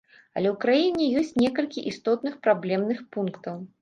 [0.37, 3.63] Але ў краіне ёсць некалькі істотных праблемных пунктаў.